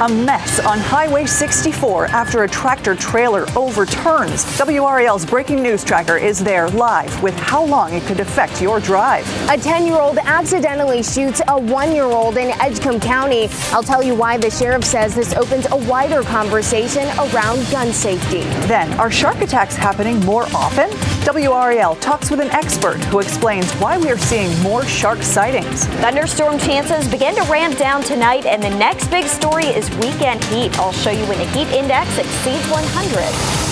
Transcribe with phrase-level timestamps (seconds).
[0.00, 4.44] A mess on Highway 64 after a tractor trailer overturns.
[4.58, 9.24] WRAL's breaking news tracker is there live with how long it could affect your drive.
[9.48, 13.48] A 10 year old accidentally shoots a one year old in Edgecombe County.
[13.70, 18.40] I'll tell you why the sheriff says this opens a wider conversation around gun safety.
[18.66, 20.90] Then, are shark attacks happening more often?
[21.24, 25.86] WRAL talks with an expert who explains why we are seeing more shark sightings.
[25.86, 30.78] Thunderstorm chances begin to ramp down tonight, and the next big story is weekend heat.
[30.78, 33.64] I'll show you when the heat index exceeds 100.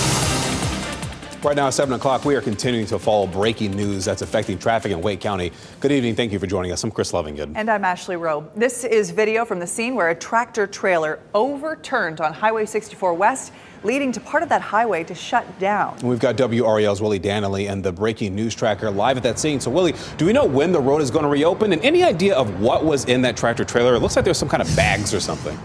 [1.45, 4.91] Right now at 7 o'clock, we are continuing to follow breaking news that's affecting traffic
[4.91, 5.51] in Wake County.
[5.79, 6.15] Good evening.
[6.15, 6.83] Thank you for joining us.
[6.83, 7.51] I'm Chris Lovingood.
[7.55, 8.49] And I'm Ashley Rowe.
[8.55, 13.51] This is video from the scene where a tractor trailer overturned on Highway 64 West
[13.83, 15.97] leading to part of that highway to shut down.
[16.03, 19.59] We've got WRAL's Willie Danley and the breaking news tracker live at that scene.
[19.59, 21.73] So, Willie, do we know when the road is going to reopen?
[21.73, 23.95] And any idea of what was in that tractor trailer?
[23.95, 25.57] It looks like there's some kind of bags or something.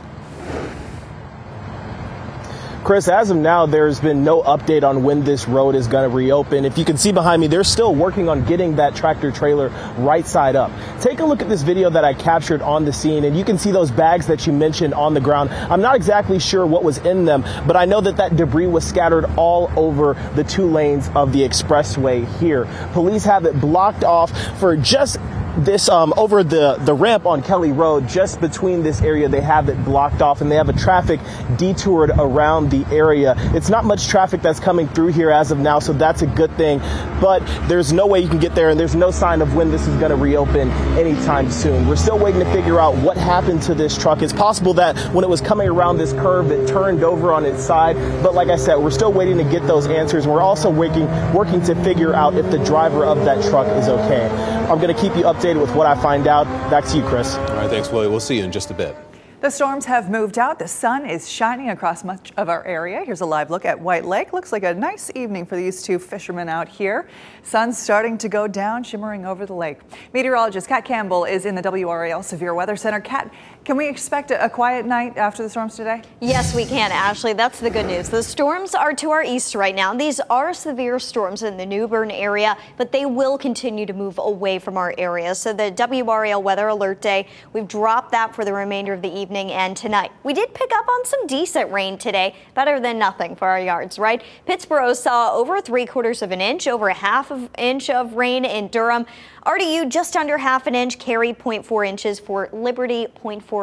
[2.88, 6.16] Chris, as of now, there's been no update on when this road is going to
[6.16, 6.64] reopen.
[6.64, 10.26] If you can see behind me, they're still working on getting that tractor trailer right
[10.26, 10.72] side up.
[10.98, 13.58] Take a look at this video that I captured on the scene, and you can
[13.58, 15.50] see those bags that you mentioned on the ground.
[15.50, 18.88] I'm not exactly sure what was in them, but I know that that debris was
[18.88, 22.66] scattered all over the two lanes of the expressway here.
[22.94, 25.18] Police have it blocked off for just
[25.58, 29.68] this um, over the, the ramp on Kelly Road, just between this area, they have
[29.68, 31.20] it blocked off and they have a traffic
[31.56, 33.34] detoured around the area.
[33.54, 36.56] It's not much traffic that's coming through here as of now, so that's a good
[36.56, 36.78] thing.
[37.20, 39.86] But there's no way you can get there, and there's no sign of when this
[39.88, 41.88] is going to reopen anytime soon.
[41.88, 44.22] We're still waiting to figure out what happened to this truck.
[44.22, 47.62] It's possible that when it was coming around this curve, it turned over on its
[47.62, 47.96] side.
[48.22, 50.26] But like I said, we're still waiting to get those answers.
[50.26, 54.28] We're also working working to figure out if the driver of that truck is okay.
[54.68, 56.44] I'm going to keep you updated with what I find out.
[56.70, 57.34] Back to you, Chris.
[57.34, 58.08] All right, thanks, Willie.
[58.08, 58.96] We'll see you in just a bit.
[59.40, 60.58] The storms have moved out.
[60.58, 63.04] The sun is shining across much of our area.
[63.04, 64.32] Here's a live look at White Lake.
[64.32, 67.08] Looks like a nice evening for these two fishermen out here.
[67.44, 69.78] Sun's starting to go down, shimmering over the lake.
[70.12, 72.98] Meteorologist Kat Campbell is in the WRAL Severe Weather Center.
[72.98, 73.32] Kat,
[73.68, 76.00] can we expect a quiet night after the storms today?
[76.22, 77.34] Yes, we can, Ashley.
[77.34, 78.08] That's the good news.
[78.08, 79.92] The storms are to our east right now.
[79.92, 84.16] These are severe storms in the New Bern area, but they will continue to move
[84.16, 85.34] away from our area.
[85.34, 89.52] So the WRAL Weather Alert Day, we've dropped that for the remainder of the evening
[89.52, 90.12] and tonight.
[90.24, 93.98] We did pick up on some decent rain today, better than nothing for our yards,
[93.98, 94.22] right?
[94.46, 98.46] Pittsboro saw over three quarters of an inch, over a half of inch of rain
[98.46, 99.04] in Durham.
[99.44, 103.06] RDU just under half an inch, Cary 0.4 inches for Liberty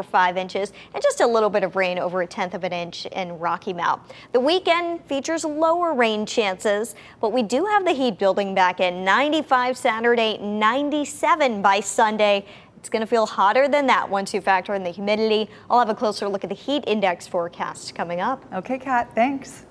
[0.04, 3.06] 0.45 inches, and just a little bit of rain over a tenth of an inch
[3.08, 4.02] in Rocky Mount.
[4.32, 9.04] The weekend features lower rain chances, but we do have the heat building back in
[9.04, 12.46] 95 Saturday, 97 by Sunday.
[12.78, 15.50] It's going to feel hotter than that once you factor in the humidity.
[15.70, 18.46] I'll have a closer look at the heat index forecast coming up.
[18.54, 19.65] Okay, Kat, thanks.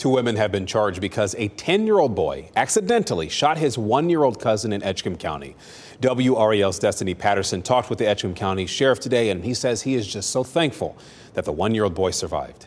[0.00, 4.08] Two women have been charged because a 10 year old boy accidentally shot his one
[4.08, 5.54] year old cousin in Edgecombe County.
[6.00, 10.10] WRAL's Destiny Patterson talked with the Edgecombe County Sheriff today, and he says he is
[10.10, 10.96] just so thankful
[11.34, 12.66] that the one year old boy survived.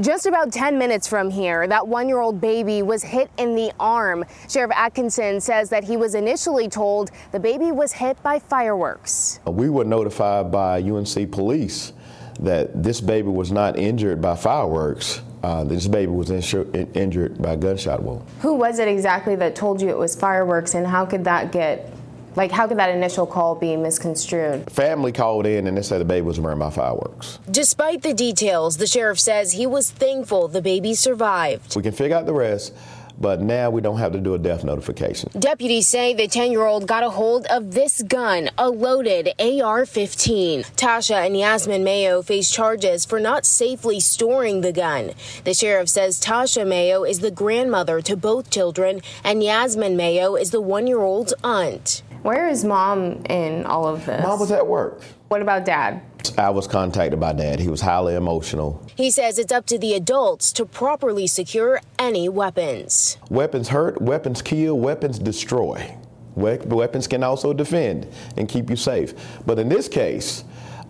[0.00, 3.70] Just about 10 minutes from here, that one year old baby was hit in the
[3.78, 4.24] arm.
[4.48, 9.40] Sheriff Atkinson says that he was initially told the baby was hit by fireworks.
[9.44, 11.92] We were notified by UNC police
[12.40, 15.20] that this baby was not injured by fireworks.
[15.42, 18.24] Uh, this baby was insur- injured by a gunshot wound.
[18.40, 21.92] Who was it exactly that told you it was fireworks, and how could that get
[22.36, 24.70] like, how could that initial call be misconstrued?
[24.70, 27.40] Family called in and they said the baby was burned by fireworks.
[27.50, 31.74] Despite the details, the sheriff says he was thankful the baby survived.
[31.74, 32.74] We can figure out the rest
[33.20, 35.30] but now we don't have to do a death notification.
[35.38, 39.84] Deputies say the 10 year old got a hold of this gun, a loaded AR
[39.84, 40.62] 15.
[40.76, 45.12] Tasha and Yasmin Mayo face charges for not safely storing the gun.
[45.44, 50.50] The sheriff says Tasha Mayo is the grandmother to both children, and Yasmin Mayo is
[50.50, 52.02] the one year old's aunt.
[52.22, 54.22] Where is mom in all of this?
[54.22, 55.02] Mom was at work.
[55.28, 56.02] What about dad?
[56.36, 57.60] I was contacted by dad.
[57.60, 58.84] He was highly emotional.
[58.96, 63.16] He says it's up to the adults to properly secure any weapons.
[63.30, 65.96] Weapons hurt, weapons kill, weapons destroy.
[66.34, 69.14] Weapons can also defend and keep you safe.
[69.46, 70.44] But in this case,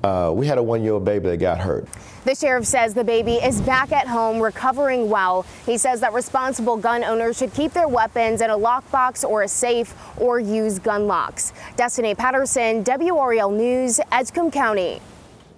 [0.05, 1.88] uh, we had a one year old baby that got hurt.
[2.25, 5.46] The sheriff says the baby is back at home recovering well.
[5.64, 9.49] He says that responsible gun owners should keep their weapons in a lockbox or a
[9.49, 11.52] safe or use gun locks.
[11.76, 15.00] Destiny Patterson, WRAL News, Edgecombe County.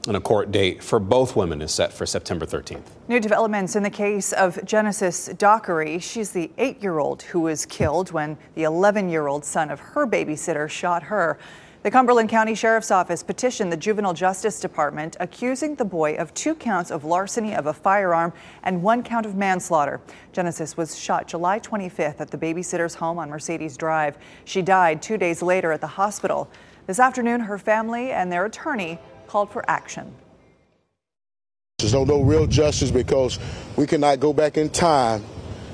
[0.07, 2.85] And a court date for both women is set for September 13th.
[3.09, 5.99] New developments in the case of Genesis Dockery.
[5.99, 9.79] She's the eight year old who was killed when the 11 year old son of
[9.79, 11.39] her babysitter shot her.
[11.83, 16.55] The Cumberland County Sheriff's Office petitioned the Juvenile Justice Department accusing the boy of two
[16.55, 20.01] counts of larceny of a firearm and one count of manslaughter.
[20.33, 24.19] Genesis was shot July 25th at the babysitter's home on Mercedes Drive.
[24.45, 26.51] She died two days later at the hospital.
[26.87, 28.99] This afternoon, her family and their attorney
[29.31, 30.13] called for action.
[31.79, 33.39] There's no, no real justice because
[33.77, 35.25] we cannot go back in time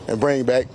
[0.08, 0.66] and bring back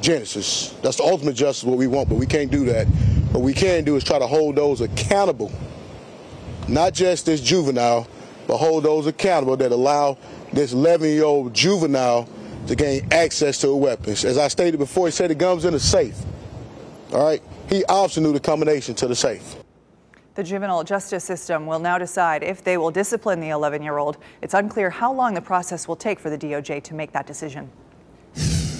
[0.00, 0.70] Genesis.
[0.82, 2.86] That's the ultimate justice, what we want, but we can't do that.
[3.32, 5.52] What we can do is try to hold those accountable,
[6.66, 8.08] not just this juvenile,
[8.46, 10.16] but hold those accountable that allow
[10.50, 12.26] this 11 year old juvenile
[12.68, 14.24] to gain access to weapons.
[14.24, 16.16] As I stated before, he said the gun was in the safe.
[17.12, 17.42] All right?
[17.68, 19.59] He obviously knew the combination to the safe.
[20.36, 24.16] The juvenile justice system will now decide if they will discipline the 11 year old.
[24.42, 27.70] It's unclear how long the process will take for the DOJ to make that decision.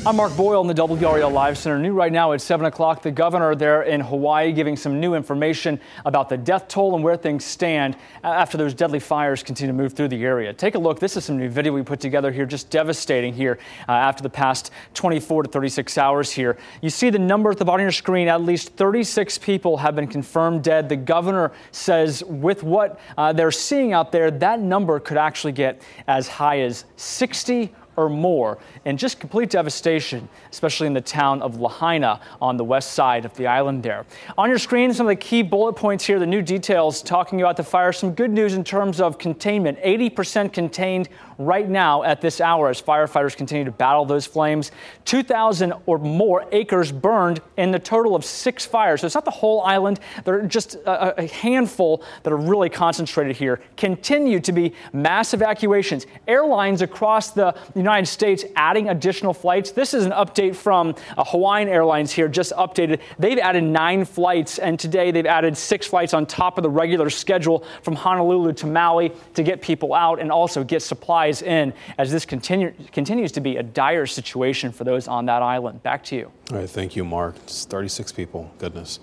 [0.07, 1.79] I'm Mark Boyle in the WRAL Live Center.
[1.79, 3.03] New right now at 7 o'clock.
[3.03, 7.19] The governor there in Hawaii giving some new information about the death toll and where
[7.19, 10.55] things stand after those deadly fires continue to move through the area.
[10.55, 11.01] Take a look.
[11.01, 13.59] This is some new video we put together here, just devastating here
[13.91, 16.57] uh, after the past 24 to 36 hours here.
[16.81, 18.27] You see the number at the bottom of your screen.
[18.27, 20.89] At least 36 people have been confirmed dead.
[20.89, 25.83] The governor says with what uh, they're seeing out there, that number could actually get
[26.07, 31.61] as high as 60 or more, and just complete devastation, especially in the town of
[31.61, 34.07] Lahaina on the west side of the island there.
[34.39, 37.57] On your screen, some of the key bullet points here, the new details talking about
[37.57, 37.93] the fire.
[37.93, 41.09] Some good news in terms of containment 80% contained
[41.41, 44.71] right now at this hour as firefighters continue to battle those flames.
[45.07, 49.01] 2,000 or more acres burned in the total of six fires.
[49.01, 50.01] So it's not the whole island.
[50.25, 53.61] There are just a, a handful that are really concentrated here.
[53.77, 56.07] Continue to be mass evacuations.
[56.29, 59.71] Airlines across the United States adding additional flights.
[59.71, 63.01] This is an update from uh, Hawaiian Airlines here, just updated.
[63.19, 67.09] They've added nine flights, and today they've added six flights on top of the regular
[67.09, 72.11] schedule from Honolulu to Maui to get people out and also get supplies in as
[72.11, 75.83] this continue, continues to be a dire situation for those on that island.
[75.83, 76.33] Back to you.
[76.51, 77.35] All right, thank you, Mark.
[77.47, 78.53] Just 36 people.
[78.59, 78.99] Goodness.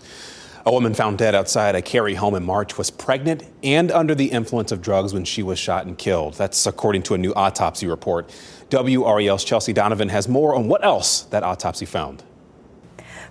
[0.65, 4.25] A woman found dead outside a Cary home in March was pregnant and under the
[4.25, 6.33] influence of drugs when she was shot and killed.
[6.33, 8.29] That's according to a new autopsy report.
[8.69, 12.21] WRAL's Chelsea Donovan has more on what else that autopsy found.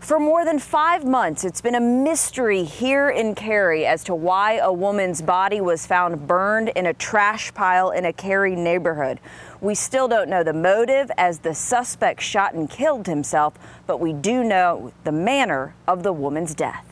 [0.00, 4.54] For more than five months, it's been a mystery here in Cary as to why
[4.54, 9.18] a woman's body was found burned in a trash pile in a Cary neighborhood.
[9.60, 13.54] We still don't know the motive as the suspect shot and killed himself,
[13.86, 16.84] but we do know the manner of the woman's death.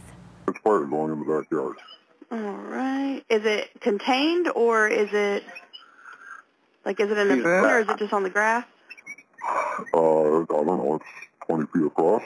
[0.48, 1.76] It's fire going in the backyard.
[2.32, 3.22] All right.
[3.28, 5.44] Is it contained or is it
[6.84, 8.64] like is it in the bin or is it just on the grass?
[9.92, 11.00] Uh, I don't know.
[11.00, 12.22] It's 20 feet across.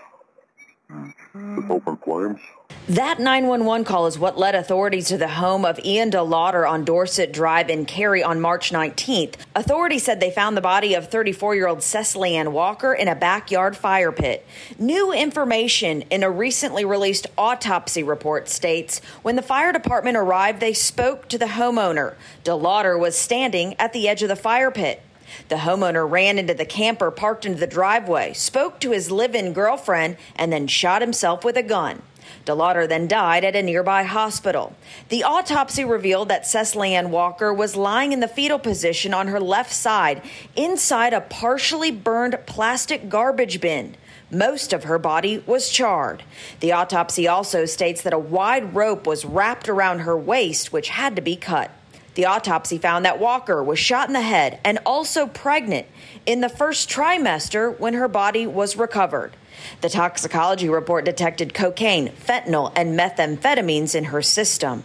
[0.91, 2.41] Just open flames.
[2.89, 7.33] That 911 call is what led authorities to the home of Ian DeLauder on Dorset
[7.33, 9.35] Drive in Cary on March 19th.
[9.55, 13.15] Authorities said they found the body of 34 year old Cecily Ann Walker in a
[13.15, 14.47] backyard fire pit.
[14.79, 20.73] New information in a recently released autopsy report states when the fire department arrived, they
[20.73, 22.15] spoke to the homeowner.
[22.45, 25.03] DeLauder was standing at the edge of the fire pit.
[25.49, 29.53] The homeowner ran into the camper parked into the driveway, spoke to his live in
[29.53, 32.03] girlfriend, and then shot himself with a gun.
[32.45, 34.75] DeLauder then died at a nearby hospital.
[35.09, 39.41] The autopsy revealed that Cecily Ann Walker was lying in the fetal position on her
[39.41, 40.23] left side
[40.57, 43.97] inside a partially burned plastic garbage bin.
[44.31, 46.23] Most of her body was charred.
[46.61, 51.17] The autopsy also states that a wide rope was wrapped around her waist, which had
[51.17, 51.71] to be cut.
[52.19, 55.87] The autopsy found that Walker was shot in the head and also pregnant
[56.27, 59.37] in the first trimester when her body was recovered.
[59.83, 64.83] The toxicology report detected cocaine, fentanyl, and methamphetamines in her system.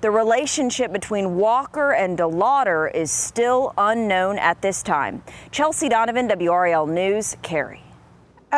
[0.00, 5.24] The relationship between Walker and DeLauder is still unknown at this time.
[5.50, 7.85] Chelsea Donovan, WRAL News, Cary.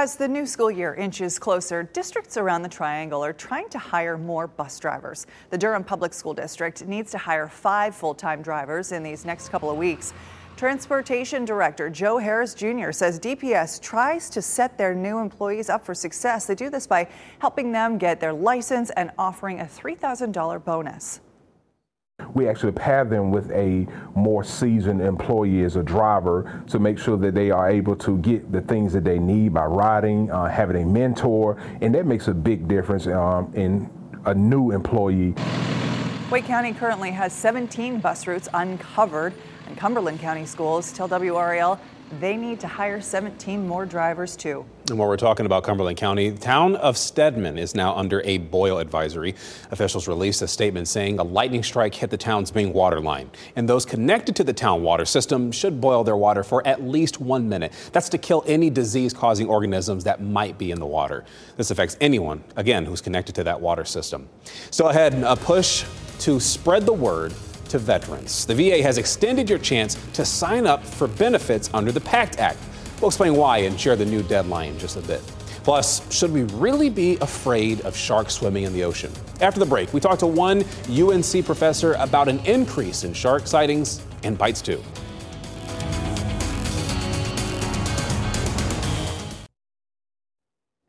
[0.01, 4.17] As the new school year inches closer, districts around the Triangle are trying to hire
[4.17, 5.27] more bus drivers.
[5.51, 9.49] The Durham Public School District needs to hire five full time drivers in these next
[9.49, 10.13] couple of weeks.
[10.57, 12.93] Transportation Director Joe Harris Jr.
[12.93, 16.47] says DPS tries to set their new employees up for success.
[16.47, 17.09] They do this by
[17.41, 21.19] helping them get their license and offering a $3,000 bonus.
[22.35, 27.17] We actually pair them with a more seasoned employee as a driver to make sure
[27.17, 30.83] that they are able to get the things that they need by riding, uh, having
[30.83, 33.91] a mentor, and that makes a big difference um, in
[34.27, 35.35] a new employee.
[36.31, 39.33] Wake County currently has 17 bus routes uncovered,
[39.67, 41.81] and Cumberland County schools tell WRAL
[42.21, 44.65] they need to hire 17 more drivers too.
[44.89, 48.39] And while we're talking about Cumberland County, the town of Stedman is now under a
[48.39, 49.35] boil advisory.
[49.71, 53.69] Officials released a statement saying a lightning strike hit the town's main water line, and
[53.69, 57.49] those connected to the town water system should boil their water for at least one
[57.49, 57.73] minute.
[57.93, 61.25] That's to kill any disease causing organisms that might be in the water.
[61.57, 64.29] This affects anyone, again, who's connected to that water system.
[64.71, 65.85] Still ahead, a push
[66.21, 67.35] to spread the word
[67.69, 68.47] to veterans.
[68.47, 72.59] The VA has extended your chance to sign up for benefits under the PACT Act.
[73.01, 75.21] We'll explain why and share the new deadline in just a bit.
[75.63, 79.13] Plus, should we really be afraid of sharks swimming in the ocean?
[79.41, 84.03] After the break, we talk to one UNC professor about an increase in shark sightings
[84.25, 84.83] and bites too.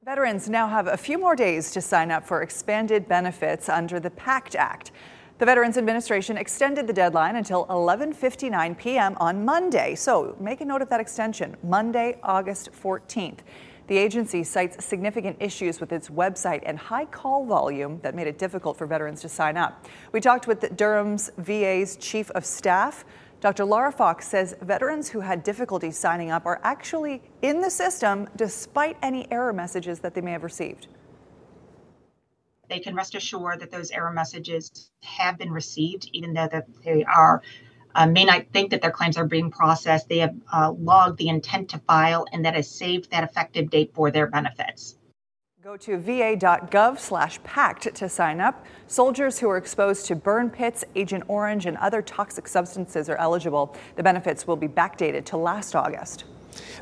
[0.09, 4.09] Veterans now have a few more days to sign up for expanded benefits under the
[4.09, 4.91] PACT Act.
[5.39, 9.15] The Veterans Administration extended the deadline until 11:59 p.m.
[9.21, 9.95] on Monday.
[9.95, 13.37] So, make a note of that extension, Monday, August 14th.
[13.87, 18.37] The agency cites significant issues with its website and high call volume that made it
[18.37, 19.85] difficult for veterans to sign up.
[20.11, 23.05] We talked with Durham's VA's chief of staff.
[23.39, 23.63] Dr.
[23.63, 28.97] Laura Fox says veterans who had difficulty signing up are actually in the system despite
[29.01, 30.87] any error messages that they may have received
[32.69, 37.03] they can rest assured that those error messages have been received, even though that they
[37.03, 37.41] are
[37.95, 40.07] uh, may not think that their claims are being processed.
[40.07, 43.91] They have uh, logged the intent to file, and that has saved that effective date
[43.93, 44.95] for their benefits.
[45.61, 48.65] Go to va.gov slash pact to sign up.
[48.87, 53.75] Soldiers who are exposed to burn pits, Agent Orange, and other toxic substances are eligible.
[53.97, 56.23] The benefits will be backdated to last August.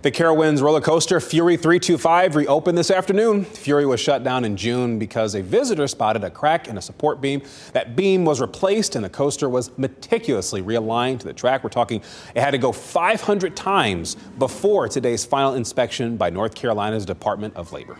[0.02, 3.46] The Carowinds roller coaster Fury 325 reopened this afternoon.
[3.46, 7.20] Fury was shut down in June because a visitor spotted a crack in a support
[7.20, 7.42] beam.
[7.74, 11.64] That beam was replaced and the coaster was meticulously realigned to the track.
[11.64, 12.02] We're talking
[12.36, 17.74] it had to go 500 times before today's final inspection by North Carolina's Department of
[17.74, 17.98] Labor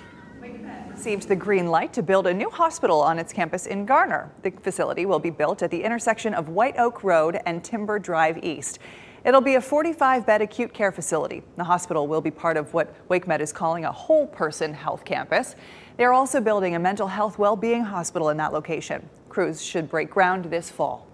[0.98, 4.32] received the green light to build a new hospital on its campus in Garner.
[4.42, 8.44] The facility will be built at the intersection of White Oak Road and Timber Drive
[8.44, 8.80] East.
[9.28, 11.44] It'll be a 45 bed acute care facility.
[11.58, 15.58] The hospital will be part of what WakeMed is calling a whole person health campus.
[15.98, 19.10] They're also building a mental health well being hospital in that location.
[19.28, 21.06] Crews should break ground this fall.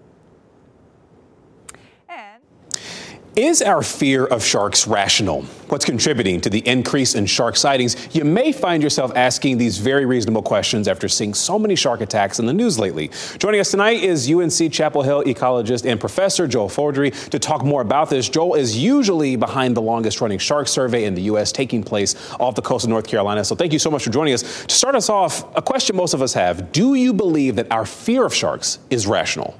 [3.36, 5.42] Is our fear of sharks rational?
[5.66, 7.96] What's contributing to the increase in shark sightings?
[8.14, 12.38] You may find yourself asking these very reasonable questions after seeing so many shark attacks
[12.38, 13.10] in the news lately.
[13.38, 17.80] Joining us tonight is UNC Chapel Hill ecologist and professor Joel Fodrie to talk more
[17.80, 18.28] about this.
[18.28, 21.50] Joel is usually behind the longest running shark survey in the U.S.
[21.50, 23.44] taking place off the coast of North Carolina.
[23.44, 24.64] So thank you so much for joining us.
[24.66, 27.84] To start us off, a question most of us have Do you believe that our
[27.84, 29.58] fear of sharks is rational?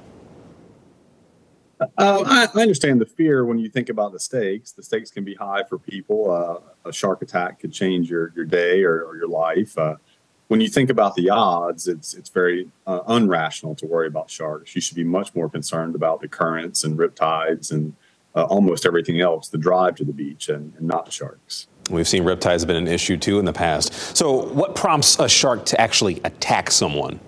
[1.79, 4.71] Uh, I, I, understand the fear when you think about the stakes.
[4.71, 6.31] The stakes can be high for people.
[6.31, 9.77] Uh, a shark attack could change your, your day or, or your life.
[9.77, 9.95] Uh,
[10.47, 14.75] when you think about the odds, it's it's very uh, unrational to worry about sharks.
[14.75, 17.95] You should be much more concerned about the currents and riptides and
[18.35, 21.67] uh, almost everything else, the drive to the beach, and, and not sharks.
[21.89, 24.15] We've seen riptides have been an issue too in the past.
[24.15, 27.19] So, what prompts a shark to actually attack someone?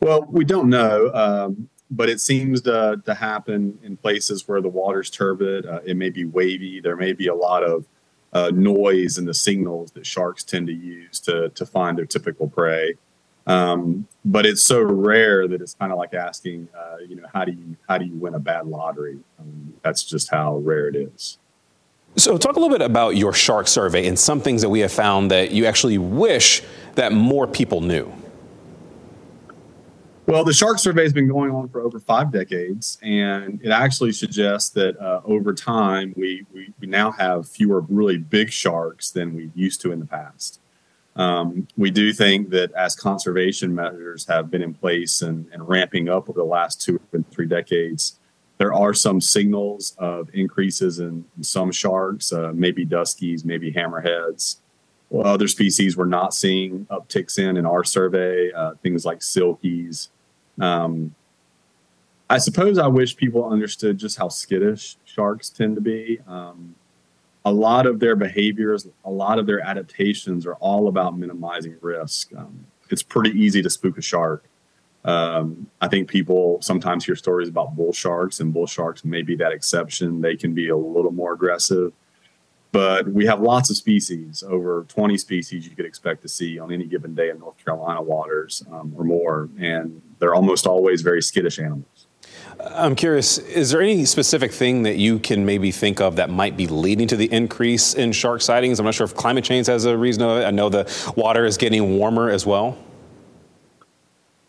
[0.00, 1.10] Well, we don't know.
[1.12, 5.66] Um, but it seems to, to happen in places where the water's turbid.
[5.66, 6.80] Uh, it may be wavy.
[6.80, 7.86] There may be a lot of
[8.32, 12.48] uh, noise in the signals that sharks tend to use to, to find their typical
[12.48, 12.94] prey.
[13.46, 17.44] Um, but it's so rare that it's kind of like asking, uh, you know, how
[17.44, 19.18] do you how do you win a bad lottery?
[19.40, 21.38] Um, that's just how rare it is.
[22.16, 24.92] So, talk a little bit about your shark survey and some things that we have
[24.92, 26.62] found that you actually wish
[26.94, 28.12] that more people knew.
[30.30, 34.12] Well, the shark survey has been going on for over five decades, and it actually
[34.12, 39.34] suggests that uh, over time we, we, we now have fewer really big sharks than
[39.34, 40.60] we used to in the past.
[41.16, 46.08] Um, we do think that as conservation measures have been in place and, and ramping
[46.08, 48.20] up over the last two and three decades,
[48.58, 54.58] there are some signals of increases in, in some sharks, uh, maybe duskies, maybe hammerheads.
[55.08, 60.06] Well, other species we're not seeing upticks in in our survey, uh, things like silkies,
[60.60, 61.14] um,
[62.28, 66.20] I suppose I wish people understood just how skittish sharks tend to be.
[66.28, 66.76] Um,
[67.44, 72.30] a lot of their behaviors, a lot of their adaptations are all about minimizing risk.
[72.36, 74.44] Um, it's pretty easy to spook a shark.
[75.04, 79.34] Um, I think people sometimes hear stories about bull sharks, and bull sharks may be
[79.36, 80.20] that exception.
[80.20, 81.92] They can be a little more aggressive,
[82.70, 86.70] but we have lots of species, over 20 species you could expect to see on
[86.70, 91.22] any given day in North Carolina waters um, or more, and they're almost always very
[91.22, 92.06] skittish animals.
[92.60, 96.56] I'm curious, is there any specific thing that you can maybe think of that might
[96.56, 98.78] be leading to the increase in shark sightings?
[98.78, 100.44] I'm not sure if climate change has a reason of it.
[100.44, 102.76] I know the water is getting warmer as well.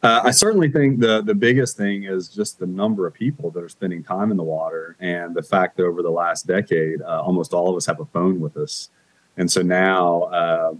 [0.04, 3.63] Uh, I certainly think the the biggest thing is just the number of people that
[3.63, 7.22] are spending time in the water, and the fact that over the last decade, uh,
[7.22, 8.90] almost all of us have a phone with us,
[9.38, 10.74] and so now uh,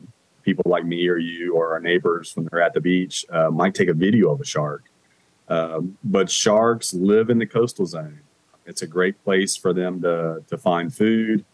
[0.44, 3.74] people like me or you or our neighbors when they're at the beach uh, might
[3.74, 4.86] take a video of a shark.
[5.48, 8.22] Um, but sharks live in the coastal zone.
[8.66, 11.46] It's a great place for them to to find food.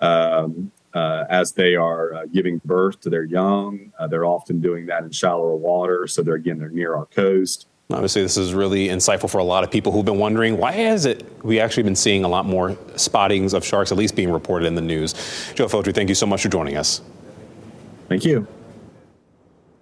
[0.00, 3.92] Um, uh, as they are uh, giving birth to their young.
[3.98, 7.68] Uh, they're often doing that in shallower water, so they're again they're near our coast.
[7.90, 11.04] Obviously, this is really insightful for a lot of people who've been wondering why has
[11.04, 14.66] it we actually been seeing a lot more spottings of sharks, at least being reported
[14.66, 15.12] in the news.
[15.54, 17.02] Joe Fodrie, thank you so much for joining us.
[18.08, 18.46] Thank you.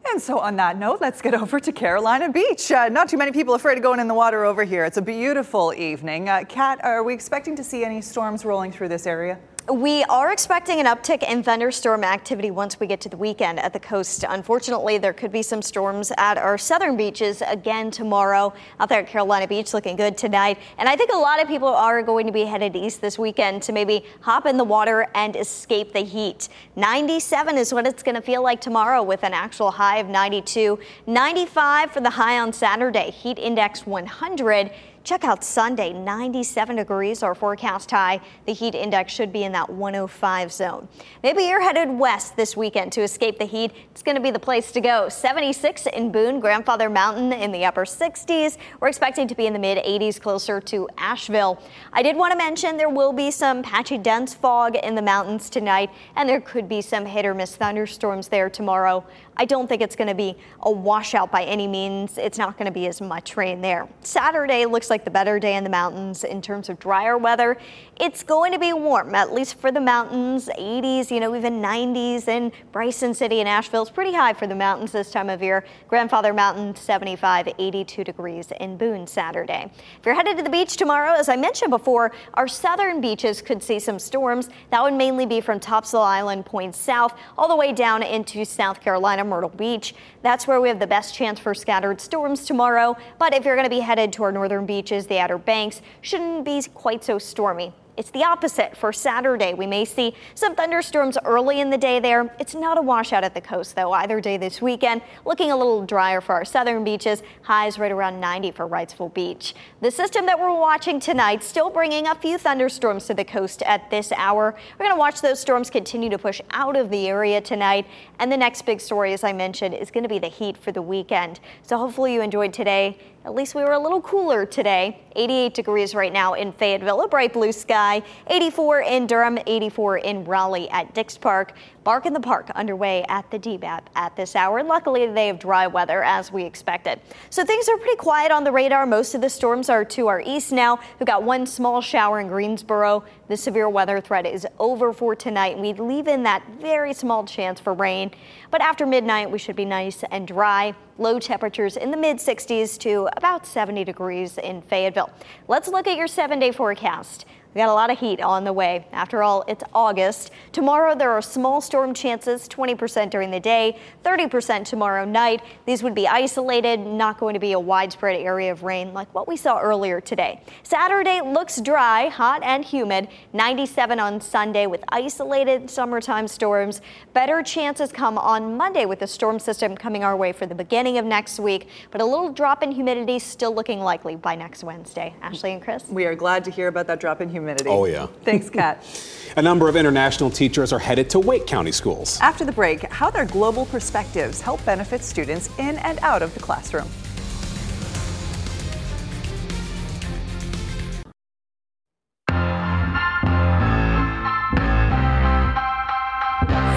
[0.07, 2.71] And so, on that note, let's get over to Carolina Beach.
[2.71, 4.85] Uh, not too many people afraid of going in the water over here.
[4.85, 6.28] It's a beautiful evening.
[6.28, 9.38] Uh, Kat, are we expecting to see any storms rolling through this area?
[9.73, 13.73] We are expecting an uptick in thunderstorm activity once we get to the weekend at
[13.73, 14.23] the coast.
[14.28, 18.52] Unfortunately, there could be some storms at our southern beaches again tomorrow.
[18.78, 20.59] Out there at Carolina Beach, looking good tonight.
[20.76, 23.62] And I think a lot of people are going to be headed east this weekend
[23.62, 26.50] to maybe hop in the water and escape the heat.
[26.76, 30.78] 97 is what it's going to feel like tomorrow with an actual high of 92.
[31.06, 33.11] 95 for the high on Saturday.
[33.11, 34.73] Heat index 100.
[35.04, 38.23] Check out Sunday, 97 degrees, our forecast high.
[38.46, 40.88] The heat index should be in that 105 zone.
[41.23, 43.73] Maybe you're headed west this weekend to escape the heat.
[43.90, 45.11] It's going to be the place to go.
[45.11, 48.56] 76 in Boone, Grandfather Mountain in the upper 60s.
[48.80, 51.61] We're expecting to be in the mid 80s closer to Asheville.
[51.92, 55.50] I did want to mention there will be some patchy dense fog in the mountains
[55.50, 59.04] tonight, and there could be some hit or miss thunderstorms there tomorrow.
[59.36, 62.18] I don't think it's going to be a washout by any means.
[62.18, 63.88] It's not going to be as much rain there.
[64.02, 67.56] Saturday looks like the better day in the mountains in terms of drier weather.
[68.00, 72.26] It's going to be warm, at least for the mountains, 80s, you know, even 90s
[72.26, 73.83] in Bryson City and Asheville.
[73.83, 75.65] It's pretty high for the mountains this time of year.
[75.87, 79.71] Grandfather Mountain, 75, 82 degrees in Boone Saturday.
[80.00, 83.63] If you're headed to the beach tomorrow, as I mentioned before, our southern beaches could
[83.63, 84.49] see some storms.
[84.71, 88.80] That would mainly be from Topsail Island Point south all the way down into South
[88.80, 89.23] Carolina.
[89.23, 89.95] Myrtle Beach.
[90.23, 92.97] That's where we have the best chance for scattered storms tomorrow.
[93.19, 96.45] But if you're going to be headed to our northern beaches, the Outer Banks shouldn't
[96.45, 97.73] be quite so stormy.
[97.97, 99.54] It's the opposite for Saturday.
[99.54, 102.35] We may see some thunderstorms early in the day there.
[102.41, 105.00] It's not a washout at the coast, though, either day this weekend.
[105.25, 107.23] Looking a little drier for our southern beaches.
[107.43, 109.54] Highs right around 90 for Wrightsville Beach.
[109.80, 113.89] The system that we're watching tonight still bringing a few thunderstorms to the coast at
[113.91, 114.57] this hour.
[114.76, 117.87] We're going to watch those storms continue to push out of the area tonight.
[118.19, 120.73] And the next big story, as I mentioned, is going to be the heat for
[120.73, 121.39] the weekend.
[121.63, 122.99] So hopefully you enjoyed today.
[123.25, 125.00] At least we were a little cooler today.
[125.17, 128.02] 88 degrees right now in Fayetteville, a bright blue sky.
[128.26, 131.54] 84 in Durham, 84 in Raleigh at Dix Park.
[131.84, 134.58] Bark in the Park underway at the DBAP at this hour.
[134.58, 137.00] And luckily, they have dry weather as we expected.
[137.30, 138.84] So things are pretty quiet on the radar.
[138.84, 140.78] Most of the storms are to our east now.
[140.99, 143.04] We've got one small shower in Greensboro.
[143.28, 145.58] The severe weather threat is over for tonight.
[145.58, 148.10] We leave in that very small chance for rain.
[148.50, 150.75] But after midnight, we should be nice and dry.
[150.97, 155.11] Low temperatures in the mid 60s to about 70 degrees in Fayetteville.
[155.49, 157.25] Let's look at your seven day forecast.
[157.54, 158.84] We got a lot of heat on the way.
[158.90, 160.32] After all, it's August.
[160.50, 165.40] Tomorrow there are small storm chances, 20% during the day, 30% tomorrow night.
[165.64, 169.28] These would be isolated, not going to be a widespread area of rain like what
[169.28, 170.43] we saw earlier today.
[170.64, 173.06] Saturday looks dry, hot and humid.
[173.32, 176.80] 97 on Sunday with isolated summertime storms.
[177.12, 180.99] Better chances come on Monday with the storm system coming our way for the beginning
[180.99, 185.14] of next week, but a little drop in humidity still looking likely by next Wednesday.
[185.23, 185.84] Ashley and Chris?
[185.88, 187.69] We are glad to hear about that drop in humidity humidity.
[187.69, 188.07] Oh, yeah.
[188.25, 188.85] Thanks, Kat.
[189.37, 192.19] A number of international teachers are headed to Wake County schools.
[192.21, 196.41] After the break, how their global perspectives help benefit students in and out of the
[196.41, 196.89] classroom.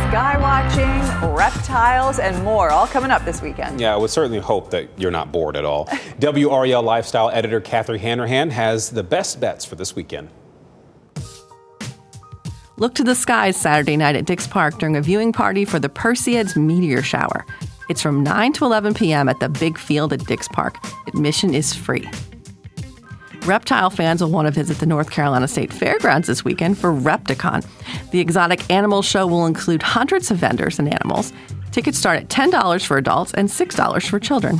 [0.10, 3.80] Sky watching reptiles, and more, all coming up this weekend.
[3.80, 5.86] Yeah, I would certainly hope that you're not bored at all.
[6.20, 10.30] WRAL lifestyle editor Kathy Hanrahan has the best bets for this weekend.
[12.80, 15.90] Look to the skies Saturday night at Dix Park during a viewing party for the
[15.90, 17.44] Perseids meteor shower.
[17.90, 19.28] It's from 9 to 11 p.m.
[19.30, 20.78] at the big field at Dix Park.
[21.08, 22.08] Admission is free.
[23.48, 27.66] Reptile fans will want to visit the North Carolina State Fairgrounds this weekend for Repticon.
[28.12, 31.34] The exotic animal show will include hundreds of vendors and animals.
[31.72, 34.60] Tickets start at $10 for adults and $6 for children.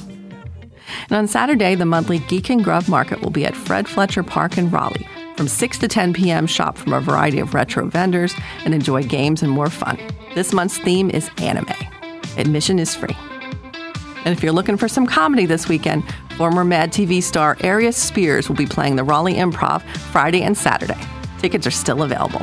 [1.10, 4.58] And on Saturday, the monthly Geek and Grub Market will be at Fred Fletcher Park
[4.58, 5.08] in Raleigh.
[5.38, 8.34] From 6 to 10 p.m., shop from a variety of retro vendors
[8.66, 10.00] and enjoy games and more fun.
[10.34, 11.70] This month's theme is anime.
[12.38, 13.16] Admission is free.
[14.26, 16.04] And if you're looking for some comedy this weekend,
[16.38, 21.00] former Mad TV star Aries Spears will be playing the Raleigh Improv Friday and Saturday.
[21.38, 22.42] Tickets are still available.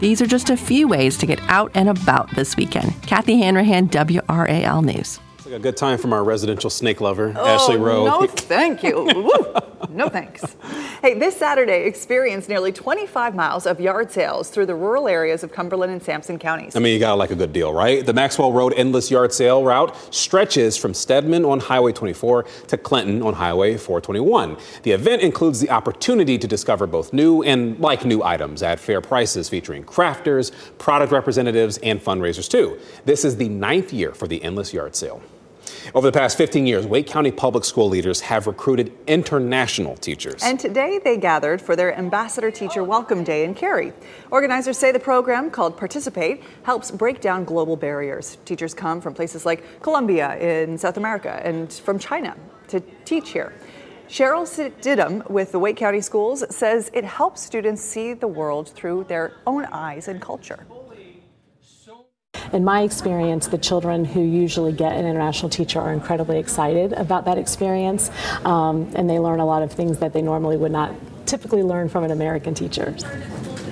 [0.00, 3.00] These are just a few ways to get out and about this weekend.
[3.02, 5.20] Kathy Hanrahan, WRAL News.
[5.44, 8.06] It's like a good time from our residential snake lover, Oh, Ashley Rowe.
[8.06, 9.04] No, thank you.
[9.04, 9.54] Woo.
[9.90, 10.56] No thanks.
[11.02, 15.52] Hey, this Saturday, experience nearly 25 miles of yard sales through the rural areas of
[15.52, 16.74] Cumberland and Sampson counties.
[16.74, 18.06] I mean, you gotta like a good deal, right?
[18.06, 23.20] The Maxwell Road Endless Yard Sale route stretches from Stedman on Highway 24 to Clinton
[23.20, 24.56] on Highway 421.
[24.82, 29.02] The event includes the opportunity to discover both new and like new items at fair
[29.02, 32.78] prices, featuring crafters, product representatives, and fundraisers too.
[33.04, 35.20] This is the ninth year for the Endless Yard Sale.
[35.94, 40.42] Over the past 15 years, Wake County public school leaders have recruited international teachers.
[40.42, 43.92] And today they gathered for their Ambassador Teacher Welcome Day in Cary.
[44.30, 48.38] Organizers say the program, called Participate, helps break down global barriers.
[48.44, 52.36] Teachers come from places like Colombia in South America and from China
[52.68, 53.52] to teach here.
[54.08, 59.04] Cheryl Stidham with the Wake County Schools says it helps students see the world through
[59.04, 60.66] their own eyes and culture.
[62.54, 67.24] In my experience, the children who usually get an international teacher are incredibly excited about
[67.24, 68.12] that experience,
[68.44, 70.94] um, and they learn a lot of things that they normally would not
[71.26, 72.94] typically learn from an American teacher.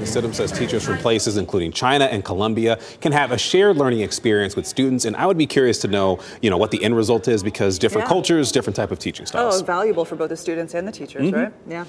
[0.02, 4.56] Stidham says teachers from places including China and Colombia can have a shared learning experience
[4.56, 7.28] with students, and I would be curious to know, you know, what the end result
[7.28, 8.14] is because different Yeah.
[8.14, 9.62] cultures, different type of teaching styles.
[9.62, 11.32] Oh, valuable for both the students and the teachers, Mhm.
[11.36, 11.52] right?
[11.70, 11.84] Yeah.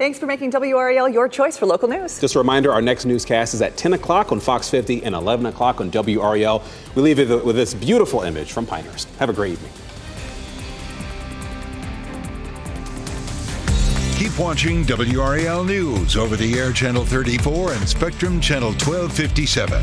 [0.00, 2.18] Thanks for making WRAL your choice for local news.
[2.18, 5.44] Just a reminder, our next newscast is at 10 o'clock on Fox 50 and 11
[5.44, 6.62] o'clock on WRAL.
[6.94, 9.10] We leave you with this beautiful image from Pinehurst.
[9.18, 9.70] Have a great evening.
[14.16, 19.82] Keep watching WRAL News over the air channel 34 and Spectrum channel 1257.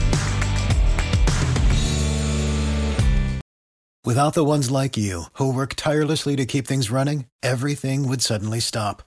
[4.03, 8.59] Without the ones like you, who work tirelessly to keep things running, everything would suddenly
[8.59, 9.06] stop.